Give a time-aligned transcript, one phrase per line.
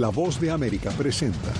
[0.00, 1.52] La voz de América presenta.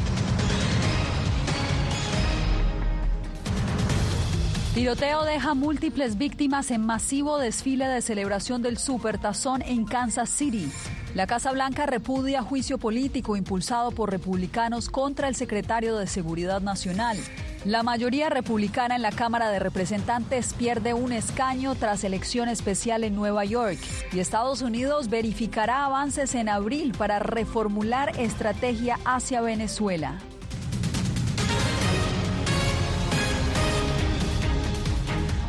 [4.75, 10.73] Tiroteo deja múltiples víctimas en masivo desfile de celebración del Supertazón en Kansas City.
[11.15, 17.19] La Casa Blanca repudia juicio político impulsado por republicanos contra el secretario de Seguridad Nacional.
[17.67, 23.15] La mayoría republicana en la Cámara de Representantes pierde un escaño tras elección especial en
[23.15, 23.79] Nueva York
[24.15, 30.19] y Estados Unidos verificará avances en abril para reformular estrategia hacia Venezuela.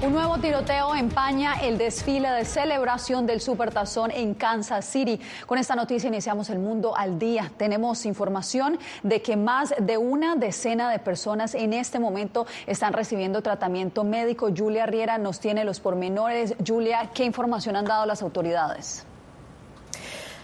[0.03, 5.21] Un nuevo tiroteo empaña el desfile de celebración del Supertazón en Kansas City.
[5.45, 7.51] Con esta noticia iniciamos el mundo al día.
[7.55, 13.43] Tenemos información de que más de una decena de personas en este momento están recibiendo
[13.43, 14.49] tratamiento médico.
[14.57, 16.55] Julia Riera nos tiene los pormenores.
[16.65, 19.05] Julia, ¿qué información han dado las autoridades?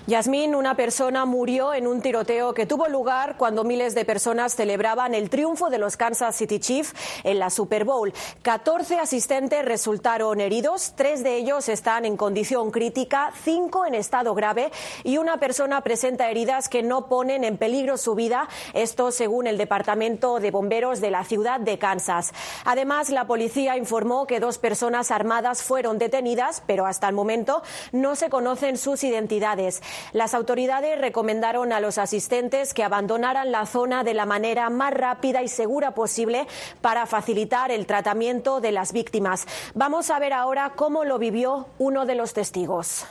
[0.07, 5.13] Yasmín, una persona murió en un tiroteo que tuvo lugar cuando miles de personas celebraban
[5.13, 6.93] el triunfo de los Kansas City Chiefs
[7.25, 8.13] en la Super Bowl.
[8.41, 14.71] 14 asistentes resultaron heridos, tres de ellos están en condición crítica, cinco en estado grave
[15.03, 19.57] y una persona presenta heridas que no ponen en peligro su vida, esto según el
[19.57, 22.31] Departamento de Bomberos de la ciudad de Kansas.
[22.63, 27.61] Además, la policía informó que dos personas armadas fueron detenidas, pero hasta el momento
[27.91, 29.81] no se conocen sus identidades.
[30.13, 35.43] Las autoridades recomendaron a los asistentes que abandonaran la zona de la manera más rápida
[35.43, 36.47] y segura posible
[36.81, 39.45] para facilitar el tratamiento de las víctimas.
[39.73, 43.05] Vamos a ver ahora cómo lo vivió uno de los testigos.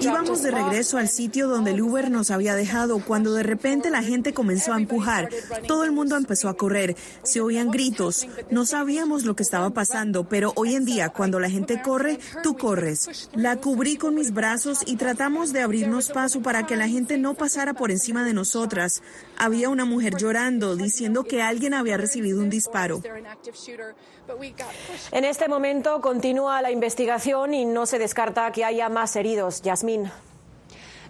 [0.00, 4.02] Íbamos de regreso al sitio donde el Uber nos había dejado cuando de repente la
[4.02, 5.30] gente comenzó a empujar.
[5.66, 6.94] Todo el mundo empezó a correr.
[7.22, 8.26] Se oían gritos.
[8.50, 12.56] No sabíamos lo que estaba pasando, pero hoy en día cuando la gente corre, tú
[12.56, 13.30] corres.
[13.32, 17.32] La cubrí con mis brazos y tratamos de abrirnos paso para que la gente no
[17.34, 19.02] pasara por encima de nosotras.
[19.38, 23.02] Había una mujer llorando diciendo que alguien había recibido un disparo.
[25.12, 27.13] En este momento continúa la investigación
[27.52, 29.62] y no se descarta que haya más heridos.
[29.62, 30.10] Yasmín.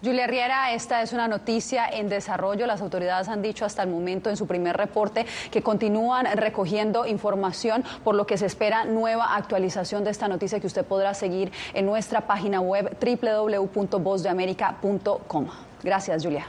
[0.02, 2.66] Julia Riera, esta es una noticia en desarrollo.
[2.66, 7.82] Las autoridades han dicho hasta el momento en su primer reporte que continúan recogiendo información,
[8.04, 11.86] por lo que se espera nueva actualización de esta noticia que usted podrá seguir en
[11.86, 15.46] nuestra página web www.vozdeamerica.com.
[15.82, 16.46] Gracias, Julia.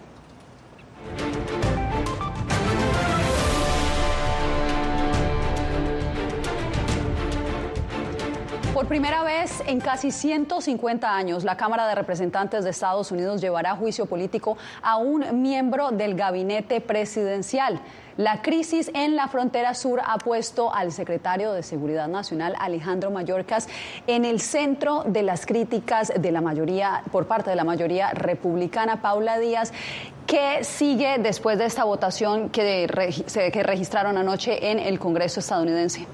[8.75, 13.71] Por primera vez en casi 150 años, la Cámara de Representantes de Estados Unidos llevará
[13.71, 17.79] a juicio político a un miembro del gabinete presidencial.
[18.17, 23.69] La crisis en la frontera sur ha puesto al secretario de Seguridad Nacional, Alejandro Mayorkas,
[24.07, 29.01] en el centro de las críticas de la mayoría, por parte de la mayoría republicana,
[29.01, 29.71] Paula Díaz.
[30.27, 32.87] ¿Qué sigue después de esta votación que,
[33.53, 36.05] que registraron anoche en el Congreso estadounidense?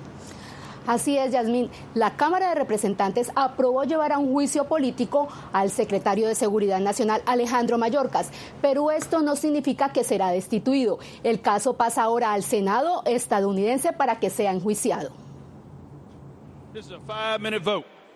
[0.88, 1.69] Así es, Yasmín.
[1.94, 7.22] La Cámara de Representantes aprobó llevar a un juicio político al secretario de Seguridad Nacional,
[7.25, 8.31] Alejandro Mayorkas,
[8.62, 11.00] pero esto no significa que será destituido.
[11.24, 15.12] El caso pasa ahora al Senado estadounidense para que sea enjuiciado.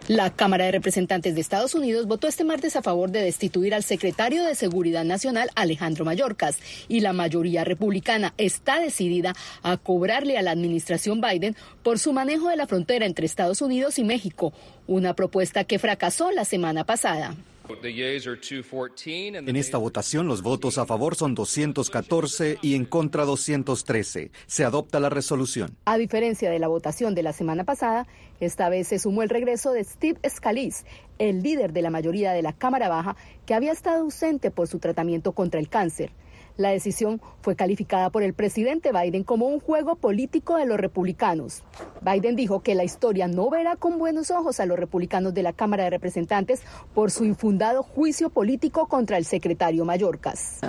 [0.08, 3.82] La Cámara de Representantes de Estados Unidos votó este martes a favor de destituir al
[3.82, 9.34] secretario de Seguridad Nacional, Alejandro Mayorkas, y la mayoría republicana está decidida
[9.64, 13.98] a cobrarle a la administración Biden por su manejo de la frontera entre Estados Unidos
[13.98, 14.54] y México,
[14.86, 17.36] una propuesta que fracasó la semana pasada.
[17.68, 24.32] En esta votación los votos a favor son 214 y en contra 213.
[24.46, 25.76] Se adopta la resolución.
[25.86, 28.08] A diferencia de la votación de la semana pasada,
[28.40, 30.86] esta vez se sumó el regreso de Steve Scalise,
[31.20, 33.16] el líder de la mayoría de la Cámara Baja,
[33.46, 36.12] que había estado ausente por su tratamiento contra el cáncer.
[36.58, 41.64] La decisión fue calificada por el presidente Biden como un juego político de los republicanos.
[42.02, 45.52] Biden dijo que la historia no verá con buenos ojos a los republicanos de la
[45.52, 46.62] Cámara de Representantes
[46.94, 50.60] por su infundado juicio político contra el secretario Mayorkas.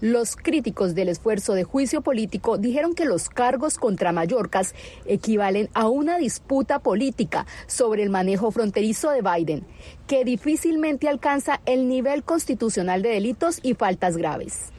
[0.00, 4.74] Los críticos del esfuerzo de juicio político dijeron que los cargos contra Mayorkas
[5.06, 9.64] equivalen a una disputa política sobre el manejo fronterizo de Biden,
[10.06, 14.72] que difícilmente alcanza el nivel constitucional de delitos y faltas graves.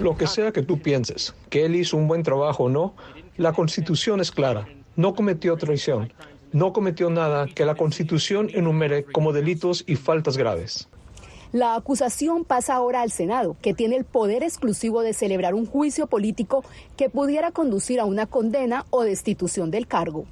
[0.00, 2.94] Lo que sea que tú pienses, que él hizo un buen trabajo o no,
[3.36, 4.68] la constitución es clara.
[4.96, 6.12] No cometió traición.
[6.52, 10.88] No cometió nada que la constitución enumere como delitos y faltas graves.
[11.52, 16.06] La acusación pasa ahora al Senado, que tiene el poder exclusivo de celebrar un juicio
[16.06, 16.64] político
[16.96, 20.24] que pudiera conducir a una condena o destitución del cargo.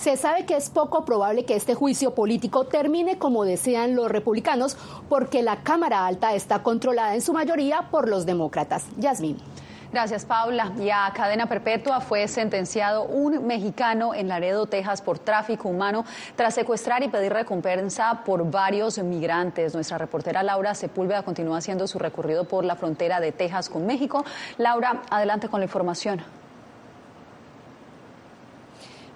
[0.00, 4.76] Se sabe que es poco probable que este juicio político termine como desean los republicanos
[5.08, 8.84] porque la Cámara Alta está controlada en su mayoría por los demócratas.
[8.98, 9.36] Yasmin.
[9.92, 10.72] Gracias, Paula.
[10.78, 16.04] Y a cadena perpetua fue sentenciado un mexicano en Laredo, Texas, por tráfico humano
[16.34, 19.74] tras secuestrar y pedir recompensa por varios migrantes.
[19.74, 24.24] Nuestra reportera Laura Sepúlveda continúa haciendo su recorrido por la frontera de Texas con México.
[24.58, 26.22] Laura, adelante con la información.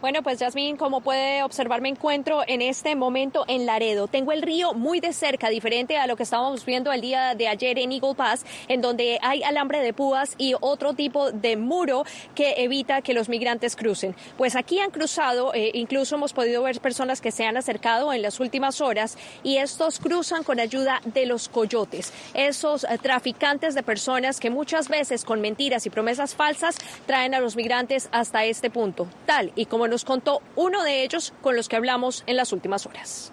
[0.01, 4.09] Bueno, pues Yasmín, como puede observar, me encuentro en este momento en Laredo.
[4.09, 7.49] Tengo el río muy de cerca, diferente a lo que estábamos viendo el día de
[7.49, 12.05] ayer en Eagle Pass, en donde hay alambre de púas y otro tipo de muro
[12.35, 14.17] que evita que los migrantes crucen.
[14.39, 18.23] Pues aquí han cruzado, eh, incluso hemos podido ver personas que se han acercado en
[18.23, 23.83] las últimas horas y estos cruzan con ayuda de los coyotes, esos eh, traficantes de
[23.83, 28.71] personas que muchas veces con mentiras y promesas falsas traen a los migrantes hasta este
[28.71, 29.07] punto.
[29.27, 32.87] Tal y como nos contó uno de ellos con los que hablamos en las últimas
[32.87, 33.33] horas.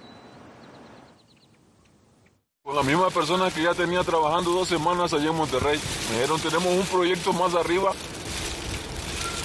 [2.64, 5.80] Con la misma persona que ya tenía trabajando dos semanas allá en Monterrey.
[6.10, 7.94] Me dijeron, tenemos un proyecto más arriba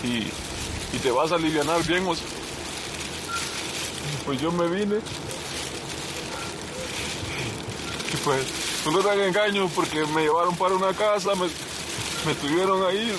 [0.03, 0.27] y,
[0.99, 2.05] te vas a aliviar bien.
[4.25, 4.97] Pues yo me vine.
[8.13, 8.47] Y pues,
[8.91, 11.47] no dan engaño porque me llevaron para una casa, me,
[12.27, 13.13] me tuvieron ahí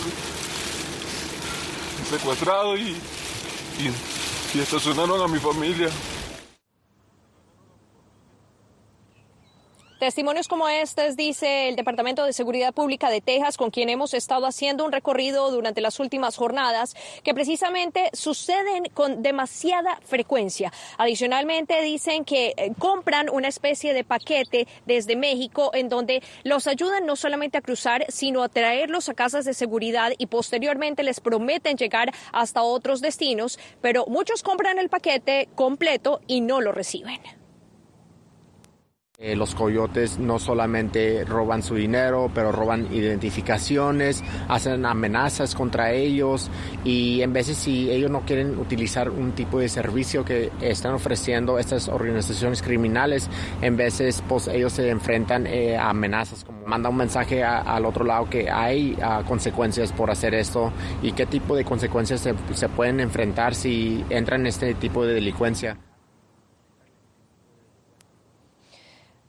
[2.09, 2.95] secuestrado y,
[3.79, 5.89] y, y estacionaron a mi familia.
[10.03, 14.45] Testimonios como estos, dice el Departamento de Seguridad Pública de Texas, con quien hemos estado
[14.45, 20.73] haciendo un recorrido durante las últimas jornadas, que precisamente suceden con demasiada frecuencia.
[20.97, 27.05] Adicionalmente, dicen que eh, compran una especie de paquete desde México en donde los ayudan
[27.05, 31.77] no solamente a cruzar, sino a traerlos a casas de seguridad y posteriormente les prometen
[31.77, 37.21] llegar hasta otros destinos, pero muchos compran el paquete completo y no lo reciben.
[39.25, 46.51] Eh, los coyotes no solamente roban su dinero, pero roban identificaciones, hacen amenazas contra ellos
[46.83, 51.57] y en veces si ellos no quieren utilizar un tipo de servicio que están ofreciendo
[51.57, 53.29] estas organizaciones criminales,
[53.61, 58.03] en veces pues ellos se enfrentan eh, a amenazas como manda un mensaje al otro
[58.03, 62.99] lado que hay consecuencias por hacer esto y qué tipo de consecuencias se, se pueden
[62.99, 65.77] enfrentar si entran en este tipo de delincuencia.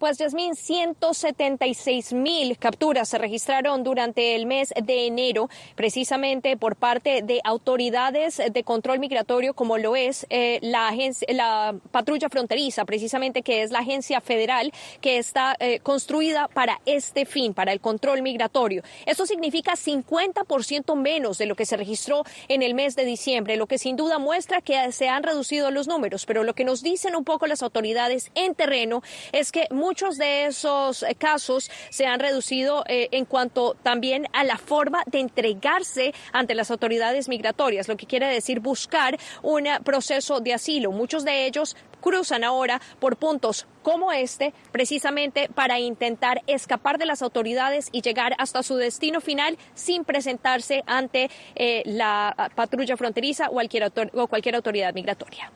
[0.04, 7.22] Pues, Yasmín, 176 mil capturas se registraron durante el mes de enero, precisamente por parte
[7.22, 13.70] de autoridades de control migratorio, como lo es eh, la, patrulla fronteriza, precisamente que es
[13.70, 18.82] la agencia federal que está eh, construida para este fin, para el control migratorio.
[19.06, 23.66] Eso significa 50% menos de lo que se registró en el mes de diciembre, lo
[23.66, 26.26] que sin duda muestra que se han reducido los números.
[26.26, 29.02] Pero lo que nos dicen un poco las autoridades en terreno
[29.32, 34.58] es que de esos eh, casos se han reducido eh, en cuanto también a la
[34.58, 40.52] forma de entregarse ante las autoridades migratorias, lo que quiere decir buscar un proceso de
[40.52, 40.90] asilo.
[40.90, 47.22] Muchos de ellos cruzan ahora por puntos como este, precisamente para intentar escapar de las
[47.22, 54.26] autoridades y llegar hasta su destino final sin presentarse ante eh, la patrulla fronteriza o
[54.26, 55.52] cualquier autoridad migratoria.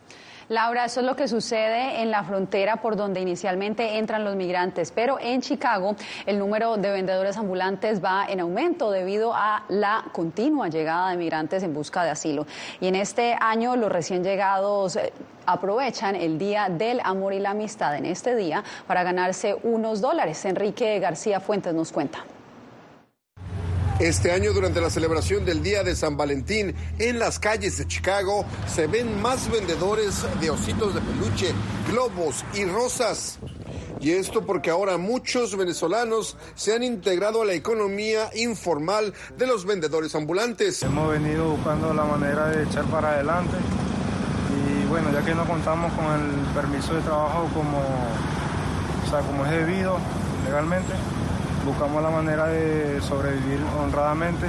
[0.48, 4.92] Laura, eso es lo que sucede en la frontera por donde inicialmente entran los migrantes,
[4.92, 10.68] pero en Chicago el número de vendedores ambulantes va en aumento debido a la continua
[10.68, 12.46] llegada de migrantes en busca de asilo.
[12.80, 15.12] Y en este año los recién llegados eh,
[15.44, 20.42] aprovechan el Día del Amor y la Amistad en este día para ganarse unos dólares.
[20.46, 22.24] Enrique García Fuentes nos cuenta.
[24.00, 28.46] Este año, durante la celebración del Día de San Valentín, en las calles de Chicago
[28.68, 31.52] se ven más vendedores de ositos de peluche,
[31.90, 33.40] globos y rosas.
[34.00, 39.64] Y esto porque ahora muchos venezolanos se han integrado a la economía informal de los
[39.64, 40.80] vendedores ambulantes.
[40.84, 43.56] Hemos venido buscando la manera de echar para adelante
[44.54, 49.44] y bueno, ya que no contamos con el permiso de trabajo como, o sea, como
[49.44, 49.98] es debido
[50.44, 50.92] legalmente,
[51.68, 54.46] buscamos la manera de sobrevivir honradamente.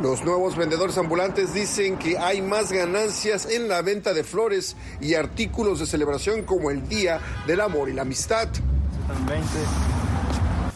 [0.00, 5.14] Los nuevos vendedores ambulantes dicen que hay más ganancias en la venta de flores y
[5.14, 8.48] artículos de celebración como el Día del Amor y la Amistad.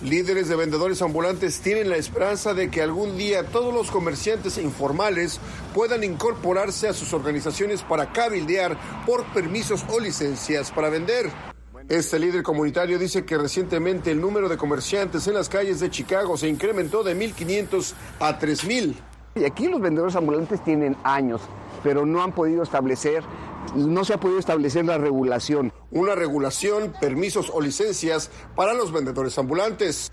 [0.02, 5.40] Líderes de vendedores ambulantes tienen la esperanza de que algún día todos los comerciantes informales
[5.74, 11.30] puedan incorporarse a sus organizaciones para cabildear por permisos o licencias para vender.
[11.88, 16.36] Este líder comunitario dice que recientemente el número de comerciantes en las calles de Chicago
[16.36, 18.94] se incrementó de 1.500 a 3.000.
[19.36, 21.40] Y aquí los vendedores ambulantes tienen años,
[21.82, 23.24] pero no han podido establecer
[23.74, 25.72] no se ha podido establecer la regulación.
[25.90, 30.12] Una regulación, permisos o licencias para los vendedores ambulantes.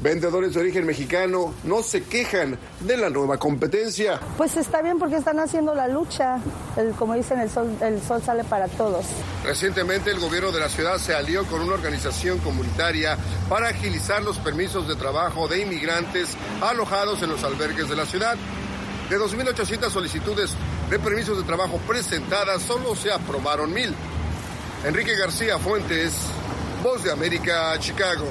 [0.00, 4.20] Vendedores de origen mexicano no se quejan de la nueva competencia.
[4.36, 6.38] Pues está bien porque están haciendo la lucha.
[6.96, 9.06] como dicen, el sol, el sol sale para todos.
[9.44, 14.38] Recientemente el gobierno de la ciudad se alió con una organización comunitaria para agilizar los
[14.38, 18.36] permisos de trabajo de inmigrantes alojados en los albergues de la ciudad.
[19.10, 20.54] De 2.800 solicitudes
[20.90, 23.92] de permisos de trabajo presentadas, solo se aprobaron mil.
[24.84, 26.12] Enrique García Fuentes,
[26.84, 28.26] Voz de América, Chicago.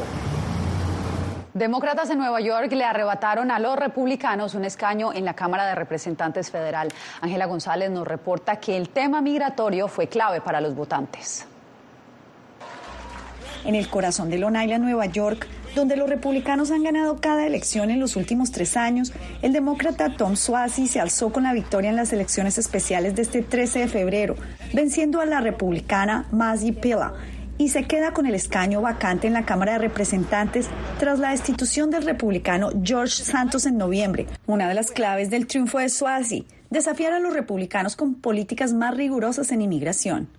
[1.57, 5.73] Demócratas en Nueva York le arrebataron a los republicanos un escaño en la Cámara de
[5.73, 6.89] Representantes Federal.
[7.19, 11.47] Ángela González nos reporta que el tema migratorio fue clave para los votantes.
[13.65, 17.89] En el corazón de Long Island, Nueva York, donde los republicanos han ganado cada elección
[17.89, 19.11] en los últimos tres años,
[19.41, 23.41] el demócrata Tom Suozzi se alzó con la victoria en las elecciones especiales de este
[23.41, 24.35] 13 de febrero,
[24.73, 27.13] venciendo a la republicana Mazi Pilla
[27.57, 30.67] y se queda con el escaño vacante en la Cámara de Representantes
[30.99, 34.27] tras la destitución del republicano George Santos en noviembre.
[34.45, 38.95] Una de las claves del triunfo de Swazi, desafiar a los republicanos con políticas más
[38.95, 40.29] rigurosas en inmigración.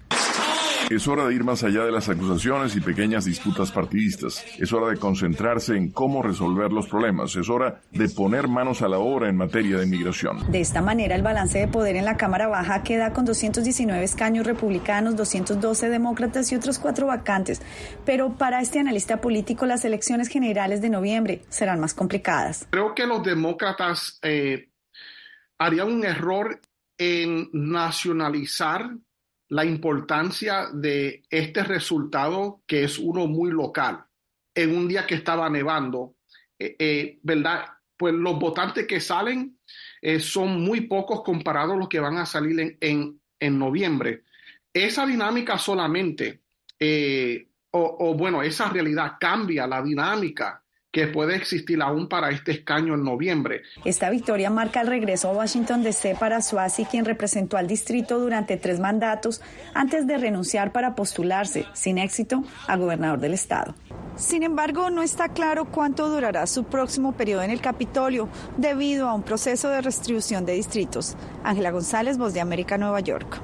[0.90, 4.42] Es hora de ir más allá de las acusaciones y pequeñas disputas partidistas.
[4.59, 7.37] Es hora de concentrarse en cómo resolver los problemas.
[7.37, 10.50] Es hora de poner manos a la obra en materia de inmigración.
[10.50, 14.47] De esta manera, el balance de poder en la Cámara Baja queda con 219 escaños
[14.47, 17.61] republicanos, 212 demócratas y otros cuatro vacantes.
[18.07, 22.66] Pero para este analista político, las elecciones generales de noviembre serán más complicadas.
[22.71, 24.71] Creo que los demócratas eh,
[25.59, 26.59] harían un error
[26.97, 28.90] en nacionalizar
[29.48, 34.04] la importancia de este resultado, que es uno muy local,
[34.54, 36.16] en un día que estaba nevando,
[36.58, 37.64] eh, eh, ¿verdad?
[37.96, 39.58] Pues los votantes que salen
[40.02, 44.24] eh, son muy pocos comparados a los que van a salir en, en, noviembre.
[44.72, 46.42] Esa dinámica solamente,
[47.70, 53.04] o bueno, esa realidad cambia la dinámica que puede existir aún para este escaño en
[53.04, 53.62] noviembre.
[53.85, 58.57] Esta victoria marca el regreso a Washington DC para Suasi, quien representó al distrito durante
[58.57, 59.42] tres mandatos
[59.75, 63.75] antes de renunciar para postularse, sin éxito, a gobernador del estado.
[64.16, 69.14] Sin embargo, no está claro cuánto durará su próximo periodo en el Capitolio debido a
[69.14, 71.16] un proceso de restribución de distritos.
[71.45, 73.40] Ángela González, Voz de América, Nueva York.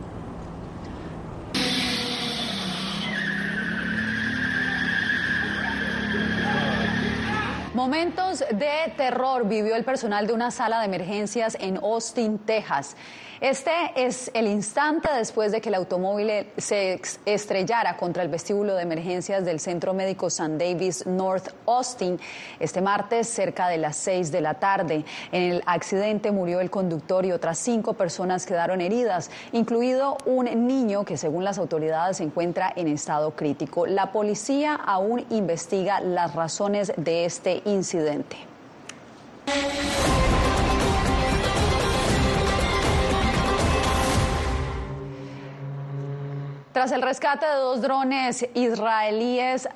[7.85, 12.97] Momentos de terror vivió el personal de una sala de emergencias en Austin, Texas.
[13.45, 18.85] Este es el instante después de que el automóvil se estrellara contra el vestíbulo de
[18.85, 22.19] emergencias del Centro Médico San Davis North Austin
[22.59, 25.05] este martes cerca de las seis de la tarde.
[25.31, 31.05] En el accidente murió el conductor y otras cinco personas quedaron heridas, incluido un niño
[31.05, 33.87] que según las autoridades se encuentra en estado crítico.
[33.87, 38.39] La policía aún investiga las razones de este incidente.
[46.75, 49.69] Tras el rescate de dos drones israelíes,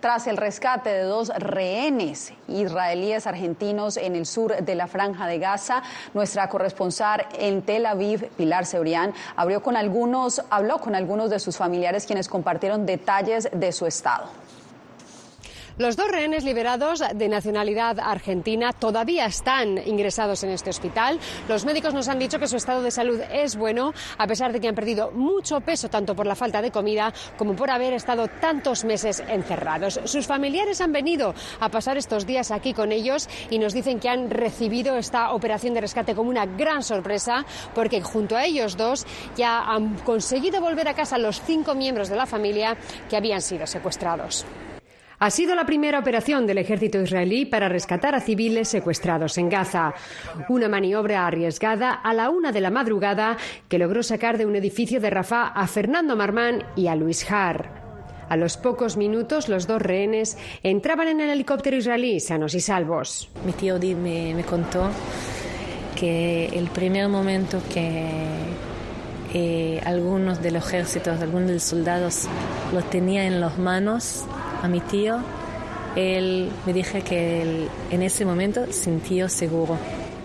[0.00, 5.38] tras el rescate de dos rehenes israelíes argentinos en el sur de la franja de
[5.38, 11.38] Gaza, nuestra corresponsal en Tel Aviv, Pilar Sebrián, habló con algunos, habló con algunos de
[11.38, 14.24] sus familiares quienes compartieron detalles de su estado.
[15.78, 21.20] Los dos rehenes liberados de nacionalidad argentina todavía están ingresados en este hospital.
[21.50, 24.60] Los médicos nos han dicho que su estado de salud es bueno, a pesar de
[24.60, 28.26] que han perdido mucho peso tanto por la falta de comida como por haber estado
[28.40, 30.00] tantos meses encerrados.
[30.06, 34.08] Sus familiares han venido a pasar estos días aquí con ellos y nos dicen que
[34.08, 39.04] han recibido esta operación de rescate como una gran sorpresa porque junto a ellos dos
[39.36, 42.78] ya han conseguido volver a casa los cinco miembros de la familia
[43.10, 44.46] que habían sido secuestrados.
[45.18, 49.94] Ha sido la primera operación del ejército israelí para rescatar a civiles secuestrados en Gaza.
[50.50, 55.00] Una maniobra arriesgada a la una de la madrugada que logró sacar de un edificio
[55.00, 57.86] de Rafah a Fernando Marmán y a Luis Har.
[58.28, 63.30] A los pocos minutos, los dos rehenes entraban en el helicóptero israelí sanos y salvos.
[63.46, 64.90] Mi tío me, me contó
[65.94, 68.06] que el primer momento que
[69.32, 72.28] eh, algunos del ejército, algunos de los soldados
[72.72, 74.24] los tenía en las manos,
[74.66, 75.18] a mi tío,
[75.94, 79.78] él me dije que en ese momento sintió seguro.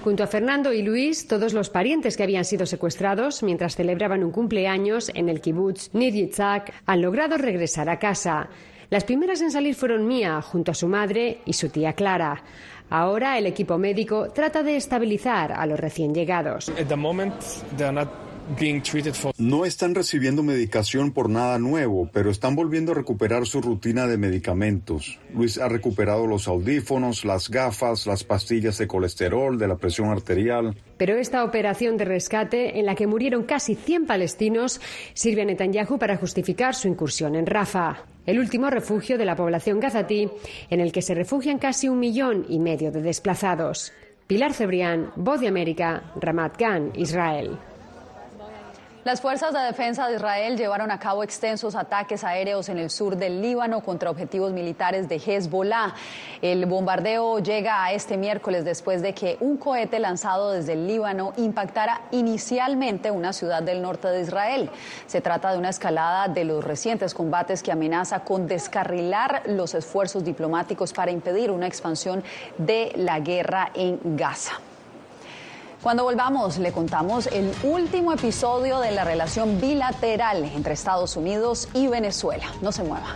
[0.03, 4.31] Junto a Fernando y Luis, todos los parientes que habían sido secuestrados mientras celebraban un
[4.31, 8.49] cumpleaños en el kibbutz Niditzak han logrado regresar a casa.
[8.89, 12.43] Las primeras en salir fueron Mía, junto a su madre y su tía Clara.
[12.89, 16.71] Ahora el equipo médico trata de estabilizar a los recién llegados.
[19.37, 24.17] No están recibiendo medicación por nada nuevo, pero están volviendo a recuperar su rutina de
[24.17, 25.19] medicamentos.
[25.33, 30.75] Luis ha recuperado los audífonos, las gafas, las pastillas de colesterol, de la presión arterial.
[30.97, 34.81] Pero esta operación de rescate, en la que murieron casi 100 palestinos,
[35.13, 39.79] sirve a Netanyahu para justificar su incursión en Rafah, el último refugio de la población
[39.79, 40.29] gazatí,
[40.69, 43.93] en el que se refugian casi un millón y medio de desplazados.
[44.27, 47.57] Pilar Cebrián, Voz de América, Ramat Gan, Israel.
[49.03, 53.17] Las fuerzas de defensa de Israel llevaron a cabo extensos ataques aéreos en el sur
[53.17, 55.95] del Líbano contra objetivos militares de Hezbollah.
[56.39, 61.33] El bombardeo llega a este miércoles después de que un cohete lanzado desde el Líbano
[61.37, 64.69] impactara inicialmente una ciudad del norte de Israel.
[65.07, 70.23] Se trata de una escalada de los recientes combates que amenaza con descarrilar los esfuerzos
[70.23, 72.23] diplomáticos para impedir una expansión
[72.59, 74.61] de la guerra en Gaza.
[75.81, 81.87] Cuando volvamos, le contamos el último episodio de la relación bilateral entre Estados Unidos y
[81.87, 82.45] Venezuela.
[82.61, 83.15] No se mueva.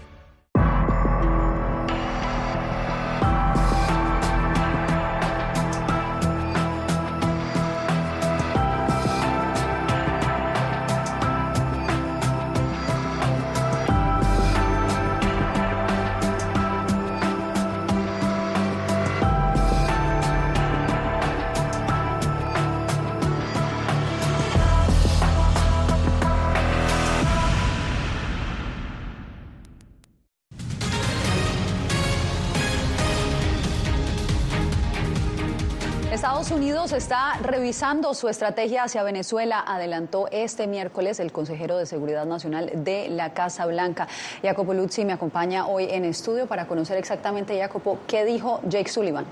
[36.89, 43.07] está revisando su estrategia hacia Venezuela, adelantó este miércoles el consejero de Seguridad Nacional de
[43.07, 44.07] la Casa Blanca.
[44.41, 49.25] Jacopo Luzzi me acompaña hoy en estudio para conocer exactamente, Jacopo, qué dijo Jake Sullivan.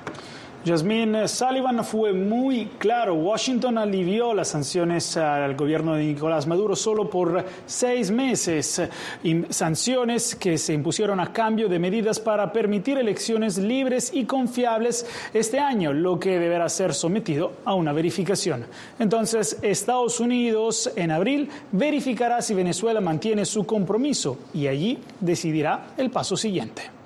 [0.66, 3.14] Jasmine Sullivan fue muy claro.
[3.14, 8.82] Washington alivió las sanciones al gobierno de Nicolás Maduro solo por seis meses.
[9.50, 15.60] sanciones que se impusieron a cambio de medidas para permitir elecciones libres y confiables este
[15.60, 18.66] año, lo que deberá ser sometido a una verificación.
[19.00, 26.12] Entonces, Estados Unidos en abril verificará si Venezuela mantiene su compromiso y allí decidirá el
[26.12, 26.99] paso siguiente.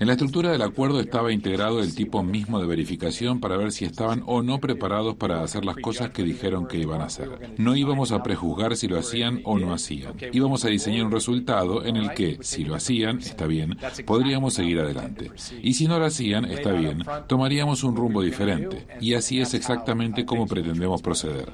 [0.00, 3.84] En la estructura del acuerdo estaba integrado el tipo mismo de verificación para ver si
[3.84, 7.52] estaban o no preparados para hacer las cosas que dijeron que iban a hacer.
[7.58, 10.14] No íbamos a prejuzgar si lo hacían o no hacían.
[10.32, 14.78] Íbamos a diseñar un resultado en el que, si lo hacían, está bien, podríamos seguir
[14.78, 15.32] adelante.
[15.62, 18.86] Y si no lo hacían, está bien, tomaríamos un rumbo diferente.
[19.00, 21.50] Y así es exactamente como pretendemos proceder.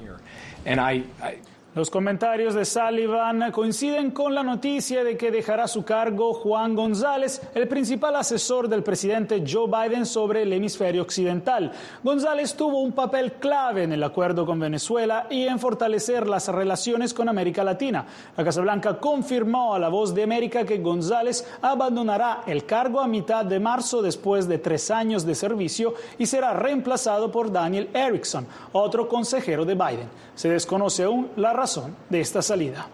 [1.75, 7.41] Los comentarios de Sullivan coinciden con la noticia de que dejará su cargo Juan González,
[7.53, 11.73] el principal asesor del presidente Joe Biden sobre el hemisferio occidental.
[12.01, 17.13] González tuvo un papel clave en el acuerdo con Venezuela y en fortalecer las relaciones
[17.13, 18.05] con América Latina.
[18.37, 23.07] La Casa Blanca confirmó a la voz de América que González abandonará el cargo a
[23.07, 28.47] mitad de marzo después de tres años de servicio y será reemplazado por Daniel Erickson,
[28.71, 30.07] otro consejero de Biden.
[30.35, 31.64] Se desconoce aún la razón
[32.09, 32.87] de esta salida.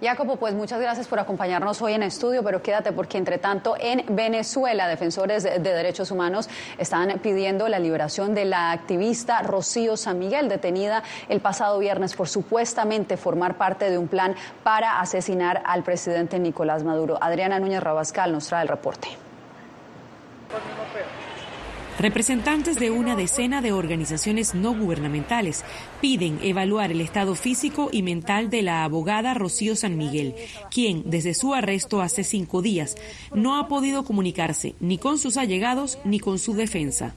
[0.00, 4.04] Jacopo, pues muchas gracias por acompañarnos hoy en estudio, pero quédate porque entre tanto en
[4.14, 10.48] Venezuela defensores de derechos humanos están pidiendo la liberación de la activista Rocío San Miguel,
[10.48, 16.38] detenida el pasado viernes por supuestamente formar parte de un plan para asesinar al presidente
[16.38, 17.16] Nicolás Maduro.
[17.20, 19.08] Adriana Núñez Rabascal nos trae el reporte.
[21.98, 25.64] Representantes de una decena de organizaciones no gubernamentales
[26.00, 30.34] piden evaluar el estado físico y mental de la abogada Rocío San Miguel,
[30.72, 32.96] quien desde su arresto hace cinco días
[33.32, 37.14] no ha podido comunicarse ni con sus allegados ni con su defensa.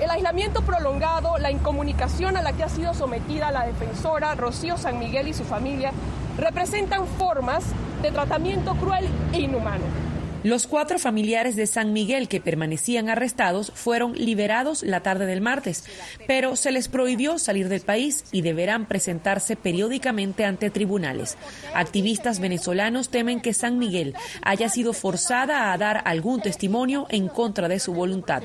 [0.00, 4.98] El aislamiento prolongado, la incomunicación a la que ha sido sometida la defensora Rocío San
[4.98, 5.92] Miguel y su familia
[6.38, 7.64] representan formas
[8.00, 10.13] de tratamiento cruel e inhumano.
[10.44, 15.84] Los cuatro familiares de San Miguel que permanecían arrestados fueron liberados la tarde del martes,
[16.26, 21.38] pero se les prohibió salir del país y deberán presentarse periódicamente ante tribunales.
[21.74, 27.66] Activistas venezolanos temen que San Miguel haya sido forzada a dar algún testimonio en contra
[27.66, 28.42] de su voluntad.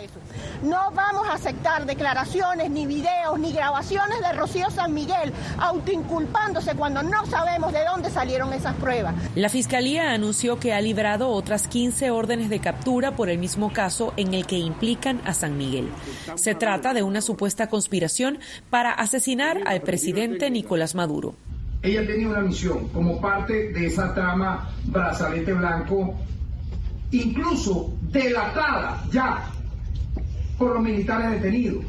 [0.63, 7.03] No vamos a aceptar declaraciones, ni videos, ni grabaciones de Rocío San Miguel autoinculpándose cuando
[7.03, 9.15] no sabemos de dónde salieron esas pruebas.
[9.35, 14.13] La Fiscalía anunció que ha librado otras 15 órdenes de captura por el mismo caso
[14.17, 15.89] en el que implican a San Miguel.
[16.35, 21.35] Se trata de una supuesta conspiración para asesinar al presidente Nicolás Maduro.
[21.81, 26.13] Ella tenía una misión como parte de esa trama brazalete blanco,
[27.11, 29.49] incluso delatada ya
[30.57, 31.85] por los militares detenidos,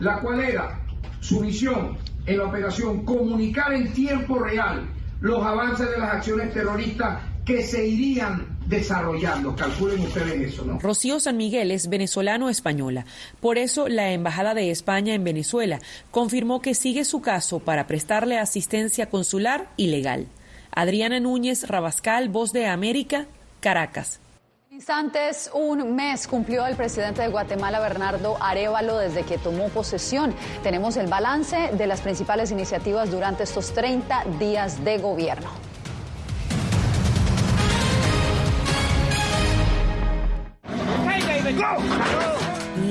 [0.00, 0.80] la cual era
[1.20, 4.88] su misión en la operación comunicar en tiempo real
[5.20, 9.56] los avances de las acciones terroristas que se irían desarrollando.
[9.56, 10.78] Calculen ustedes eso, ¿no?
[10.80, 13.06] Rocío San Miguel es venezolano-española.
[13.40, 15.80] Por eso, la Embajada de España en Venezuela
[16.10, 20.26] confirmó que sigue su caso para prestarle asistencia consular y legal.
[20.72, 23.24] Adriana Núñez Rabascal, Voz de América,
[23.60, 24.20] Caracas.
[24.70, 30.34] Instantes, un mes cumplió el presidente de Guatemala, Bernardo Arevalo, desde que tomó posesión.
[30.62, 35.67] Tenemos el balance de las principales iniciativas durante estos 30 días de gobierno.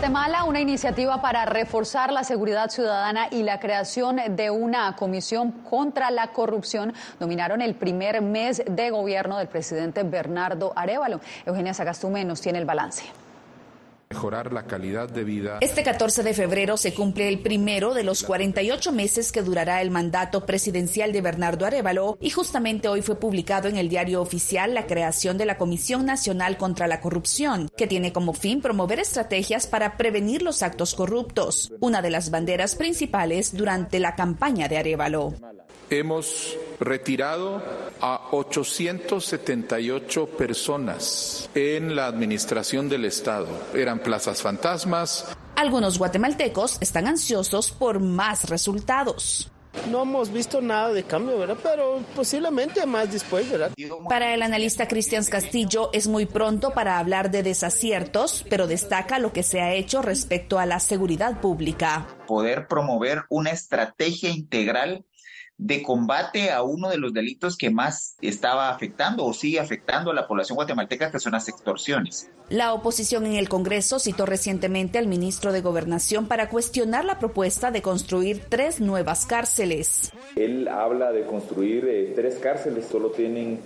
[0.00, 6.10] Guatemala, una iniciativa para reforzar la seguridad ciudadana y la creación de una comisión contra
[6.10, 11.20] la corrupción dominaron el primer mes de gobierno del presidente Bernardo Arevalo.
[11.44, 13.04] Eugenia Sagastume nos tiene el balance.
[14.12, 15.58] Mejorar la calidad de vida.
[15.60, 19.92] Este 14 de febrero se cumple el primero de los 48 meses que durará el
[19.92, 24.88] mandato presidencial de Bernardo Arevalo y justamente hoy fue publicado en el diario oficial la
[24.88, 29.96] creación de la Comisión Nacional contra la Corrupción, que tiene como fin promover estrategias para
[29.96, 35.34] prevenir los actos corruptos, una de las banderas principales durante la campaña de Arevalo.
[35.88, 37.62] Hemos retirado
[38.00, 43.48] a 878 personas en la administración del Estado.
[43.74, 45.26] Eran plazas fantasmas.
[45.56, 49.50] Algunos guatemaltecos están ansiosos por más resultados.
[49.88, 51.56] No hemos visto nada de cambio, ¿verdad?
[51.62, 53.70] Pero posiblemente más después, ¿verdad?
[54.08, 59.32] Para el analista Cristian Castillo es muy pronto para hablar de desaciertos, pero destaca lo
[59.32, 62.08] que se ha hecho respecto a la seguridad pública.
[62.26, 65.04] Poder promover una estrategia integral
[65.60, 70.14] de combate a uno de los delitos que más estaba afectando o sigue afectando a
[70.14, 72.30] la población guatemalteca, que son las extorsiones.
[72.48, 77.70] La oposición en el Congreso citó recientemente al ministro de Gobernación para cuestionar la propuesta
[77.70, 80.12] de construir tres nuevas cárceles.
[80.34, 83.60] Él habla de construir eh, tres cárceles, solo tienen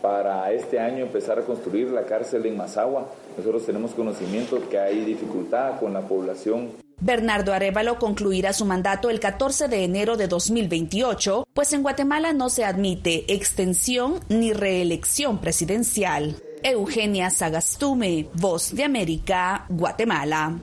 [0.00, 3.10] para este año empezar a construir la cárcel en Mazagua.
[3.36, 9.20] Nosotros tenemos conocimiento que hay dificultad con la población Bernardo Arevalo concluirá su mandato el
[9.20, 16.36] 14 de enero de 2028, pues en Guatemala no se admite extensión ni reelección presidencial.
[16.62, 20.60] Eugenia Sagastume, Voz de América, Guatemala.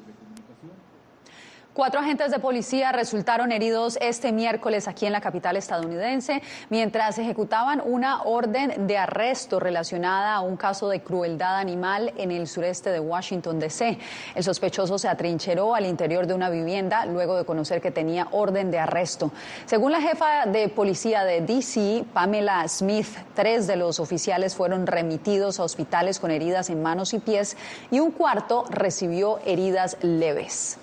[1.77, 7.83] Cuatro agentes de policía resultaron heridos este miércoles aquí en la capital estadounidense mientras ejecutaban
[7.85, 12.99] una orden de arresto relacionada a un caso de crueldad animal en el sureste de
[12.99, 13.99] Washington, D.C.
[14.33, 18.71] El sospechoso se atrincheró al interior de una vivienda luego de conocer que tenía orden
[18.71, 19.29] de arresto.
[19.67, 25.59] Según la jefa de policía de D.C., Pamela Smith, tres de los oficiales fueron remitidos
[25.59, 27.55] a hospitales con heridas en manos y pies
[27.91, 30.79] y un cuarto recibió heridas leves.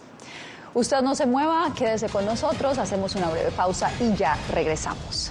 [0.75, 5.31] Usted no se mueva, quédese con nosotros, hacemos una breve pausa y ya regresamos.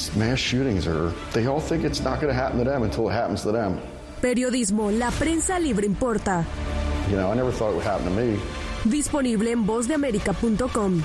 [0.00, 3.08] These mass shootings are, they all think it's not going to happen to them until
[3.08, 3.78] it happens to them.
[4.22, 6.44] Periodismo, la prensa libre importa.
[7.10, 8.38] You know, I never thought it would happen to me.
[8.88, 11.04] Disponible en vozdeamerica.com.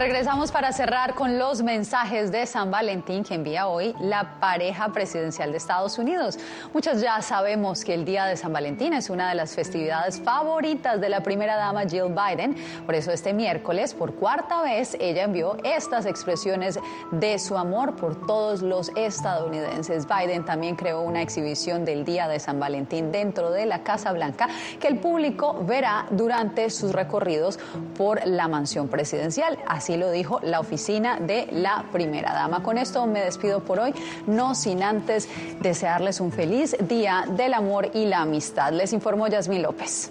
[0.00, 5.50] Regresamos para cerrar con los mensajes de San Valentín que envía hoy la pareja presidencial
[5.50, 6.38] de Estados Unidos.
[6.72, 11.02] Muchos ya sabemos que el Día de San Valentín es una de las festividades favoritas
[11.02, 12.56] de la primera dama Jill Biden.
[12.86, 16.78] Por eso este miércoles, por cuarta vez, ella envió estas expresiones
[17.10, 20.06] de su amor por todos los estadounidenses.
[20.08, 24.48] Biden también creó una exhibición del Día de San Valentín dentro de la Casa Blanca
[24.80, 27.58] que el público verá durante sus recorridos
[27.98, 29.58] por la mansión presidencial.
[29.90, 32.62] Así lo dijo la oficina de la primera dama.
[32.62, 33.92] Con esto me despido por hoy,
[34.28, 35.28] no sin antes
[35.60, 38.72] desearles un feliz día del amor y la amistad.
[38.72, 40.08] Les informó Yasmín López.